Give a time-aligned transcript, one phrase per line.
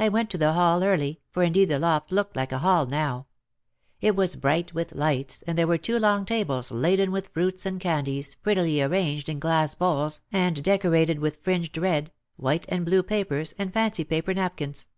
[0.00, 3.28] I went to the hall early, for indeed the loft looked like a hall now.
[4.00, 7.78] It was bright with lights and there were two long tables laden with fruits and
[7.78, 13.54] candies prettily arranged in glass bowls and decorated with fringed red, white and blue papers
[13.56, 14.88] and fancy paper napkins.